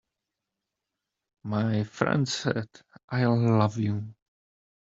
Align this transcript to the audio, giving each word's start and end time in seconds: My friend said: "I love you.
My 1.43 1.83
friend 1.83 2.27
said: 2.27 2.67
"I 3.07 3.25
love 3.25 3.77
you. 3.77 4.15